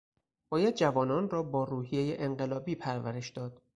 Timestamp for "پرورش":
2.75-3.29